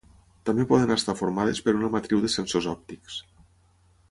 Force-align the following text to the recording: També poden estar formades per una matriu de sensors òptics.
També 0.49 0.63
poden 0.71 0.93
estar 0.95 1.15
formades 1.19 1.61
per 1.67 1.77
una 1.81 1.93
matriu 1.99 2.25
de 2.27 2.33
sensors 2.39 2.71
òptics. 2.77 3.23